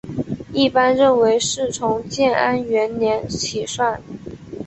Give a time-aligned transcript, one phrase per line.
[0.51, 4.01] 一般认为是从建安元年起算。